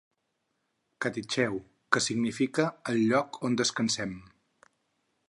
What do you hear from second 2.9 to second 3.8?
'el lloc on